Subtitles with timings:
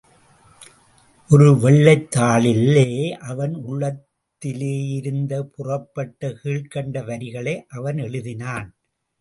[1.29, 3.11] ஒரு வெள்ளைத் தாளிலே,
[3.11, 8.69] அவன் உள்ளத்திலேயிருந்து புறப்பட்ட கீழ்க்கண்ட வரிகளை அவன் எழுதினான்.